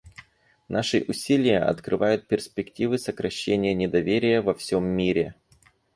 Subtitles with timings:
[0.67, 5.35] Наши усилия открывают перспективы сокращения недоверия во всем мире.